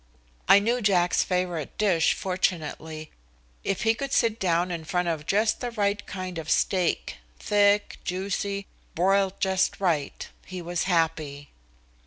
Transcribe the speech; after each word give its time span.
I 0.47 0.57
knew 0.57 0.81
Jack's 0.81 1.21
favorite 1.21 1.77
dish, 1.77 2.13
fortunately. 2.15 3.11
If 3.63 3.83
he 3.83 3.93
could 3.93 4.11
sit 4.11 4.39
down 4.39 4.71
in 4.71 4.83
front 4.83 5.07
of 5.07 5.27
just 5.27 5.59
the 5.59 5.69
right 5.69 6.03
kind 6.07 6.39
of 6.39 6.49
steak, 6.49 7.17
thick, 7.37 7.99
juicy, 8.03 8.65
broiled 8.95 9.39
just 9.39 9.79
right, 9.79 10.27
he 10.43 10.59
was 10.59 10.85
happy. 10.85 11.51